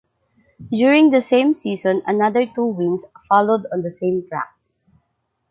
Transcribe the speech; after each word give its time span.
During 0.71 1.11
the 1.11 1.21
same 1.21 1.53
season 1.53 2.01
another 2.07 2.47
two 2.47 2.65
wins 2.65 3.05
followed 3.29 3.67
on 3.71 3.83
the 3.83 3.91
same 3.91 4.27
track. 4.27 4.49